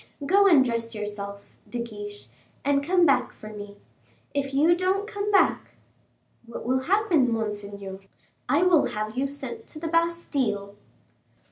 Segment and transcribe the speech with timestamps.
[0.25, 2.27] Go and dress yourself, De Guiche,
[2.65, 3.77] and come back for me.
[4.33, 5.75] If you don't come back"
[6.47, 7.99] "What will happen, monseigneur?"
[8.49, 10.73] "I will have you sent to the Bastile."